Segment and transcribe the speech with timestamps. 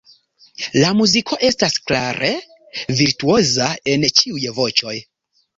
[0.83, 2.31] La muziko estas klare
[3.03, 4.99] ‘virtuoza’ en ĉiuj voĉoj.